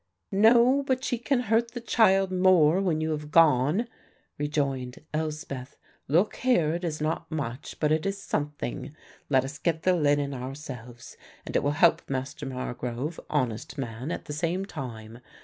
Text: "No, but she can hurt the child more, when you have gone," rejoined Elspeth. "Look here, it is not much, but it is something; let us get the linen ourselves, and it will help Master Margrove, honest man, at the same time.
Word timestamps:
"No, 0.31 0.81
but 0.81 1.03
she 1.03 1.19
can 1.19 1.41
hurt 1.41 1.73
the 1.73 1.79
child 1.79 2.31
more, 2.31 2.81
when 2.81 3.01
you 3.01 3.11
have 3.11 3.29
gone," 3.29 3.87
rejoined 4.39 4.97
Elspeth. 5.13 5.77
"Look 6.07 6.37
here, 6.37 6.73
it 6.73 6.83
is 6.83 7.01
not 7.01 7.29
much, 7.31 7.79
but 7.79 7.91
it 7.91 8.07
is 8.07 8.19
something; 8.19 8.95
let 9.29 9.45
us 9.45 9.59
get 9.59 9.83
the 9.83 9.93
linen 9.95 10.33
ourselves, 10.33 11.17
and 11.45 11.55
it 11.55 11.61
will 11.61 11.73
help 11.77 12.01
Master 12.09 12.47
Margrove, 12.47 13.19
honest 13.29 13.77
man, 13.77 14.09
at 14.11 14.25
the 14.25 14.33
same 14.33 14.65
time. 14.65 15.19